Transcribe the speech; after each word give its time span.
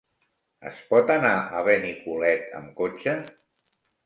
Es 0.69 0.79
pot 0.93 1.11
anar 1.15 1.33
a 1.57 1.61
Benicolet 1.67 2.49
amb 2.63 2.73
cotxe? 2.81 3.15